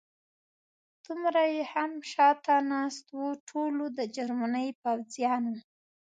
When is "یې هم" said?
1.53-1.91